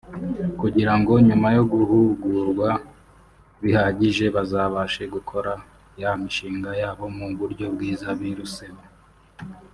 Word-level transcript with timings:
kugira 0.59 0.93
ngo 0.99 1.11
nyuma 1.27 1.47
yo 1.57 1.63
guhugurwa 1.71 2.69
bihagije 3.61 4.25
bazabashe 4.35 5.03
gukora 5.13 5.51
ya 6.01 6.11
mishinga 6.21 6.71
yabo 6.81 7.05
mu 7.17 7.27
buryo 7.39 7.65
bwiza 7.73 8.07
biruseho 8.19 8.81